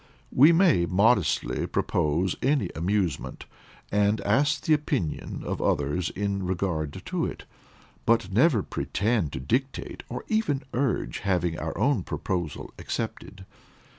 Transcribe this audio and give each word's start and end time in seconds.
We 0.31 0.51
may 0.51 0.87
modestly 0.87 1.67
propose 1.67 2.35
any 2.41 2.71
amusement, 2.75 3.45
and 3.91 4.19
ask 4.21 4.61
the 4.65 4.73
opinion 4.73 5.43
of 5.45 5.61
others 5.61 6.09
in 6.09 6.41
regard 6.43 7.05
to 7.05 7.25
it; 7.27 7.45
but 8.07 8.31
never 8.31 8.63
pretend 8.63 9.31
to 9.33 9.39
dictate, 9.39 10.01
nor 10.09 10.25
even 10.27 10.63
urge 10.73 11.19
having 11.19 11.59
our 11.59 11.77
own 11.77 12.01
proposal 12.01 12.73
accepted. 12.79 13.45